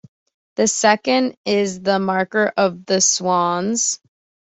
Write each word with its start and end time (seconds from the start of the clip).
The 0.55 0.65
second 0.67 1.37
is 1.45 1.79
the 1.79 1.99
Marker 1.99 2.51
of 2.57 2.87
the 2.87 3.01
Swans. 3.01 3.99